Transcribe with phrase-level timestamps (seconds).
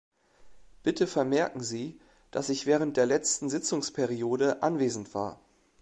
[0.81, 1.99] Bitte vermerken Sie,
[2.31, 5.39] dass ich während der letzten Sitzungsperiode anwesend war.